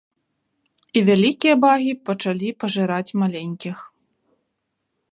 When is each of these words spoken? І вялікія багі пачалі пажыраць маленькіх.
І 0.99 1.03
вялікія 1.09 1.53
багі 1.67 1.91
пачалі 2.09 2.49
пажыраць 2.65 3.15
маленькіх. 3.25 3.77